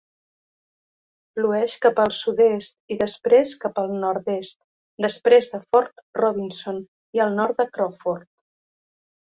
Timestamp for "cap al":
1.83-2.13, 3.67-3.93